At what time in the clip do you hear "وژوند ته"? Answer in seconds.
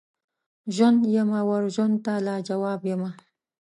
1.49-2.13